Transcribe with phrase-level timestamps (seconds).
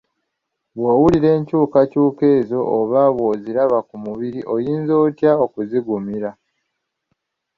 [0.75, 6.29] Bw'owulira enkyukakyuka ezo oba bw'oziraba ku mubiri oyinza otya okuzigumira?